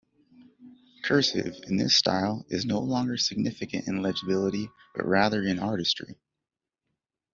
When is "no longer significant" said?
2.65-3.87